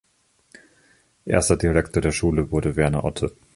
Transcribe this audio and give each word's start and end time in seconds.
Erster 1.25 1.57
Direktor 1.57 2.01
der 2.01 2.11
Schule 2.11 2.49
wurde 2.49 2.75
"Werner 2.75 3.03
Otte". 3.03 3.37